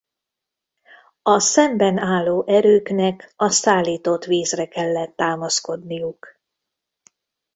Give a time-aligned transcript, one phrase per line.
[1.21, 6.39] A szemben álló erőknek a szállított vízre kellett támaszkodniuk.